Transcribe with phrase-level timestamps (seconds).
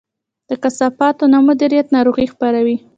[0.49, 2.77] د کثافاتو نه مدیریت ناروغي خپروي.